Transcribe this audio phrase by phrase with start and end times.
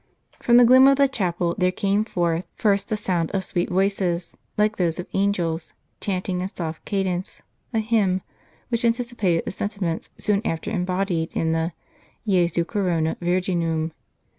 [0.41, 4.35] From the gloom of the chapel, there came forth iirst the sound of sweet voices,
[4.57, 8.23] like those of angels, chanting in soft cadence, a hymn,
[8.69, 11.73] which anticipated the sentiments soon after embodied in the
[12.27, 13.91] "Jesu corona virginum."